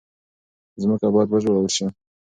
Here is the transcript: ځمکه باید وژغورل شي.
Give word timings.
ځمکه 0.81 1.07
باید 1.13 1.27
وژغورل 1.31 1.67
شي. 1.75 1.85